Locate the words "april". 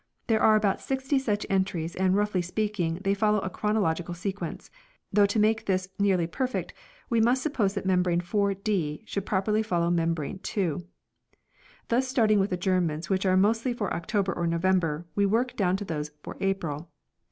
16.41-16.89